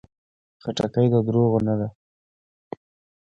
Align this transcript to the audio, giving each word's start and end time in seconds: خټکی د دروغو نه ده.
خټکی 0.63 1.07
د 1.13 1.15
دروغو 1.27 1.59
نه 1.67 1.73
ده. 1.79 1.87